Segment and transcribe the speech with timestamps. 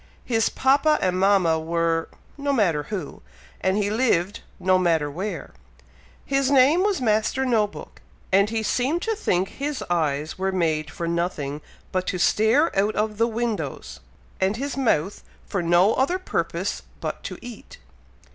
[0.25, 3.21] His papa and mama were no matter who,
[3.59, 5.53] and he lived, no matter where.
[6.25, 8.01] His name was Master No book,
[8.31, 11.61] and he seemed to think his eyes were made for nothing
[11.91, 13.99] but to stare out of the windows,
[14.39, 17.77] and his mouth for no other purpose but to eat.